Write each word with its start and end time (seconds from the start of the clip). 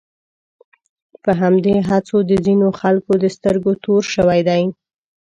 په 1.23 1.31
همدې 1.41 1.75
هڅو 1.89 2.17
د 2.29 2.31
ځینو 2.45 2.67
خلکو 2.81 3.13
د 3.23 3.25
سترګو 3.35 3.71
تور 3.83 4.03
شوی 4.13 4.39
دی. 4.49 4.63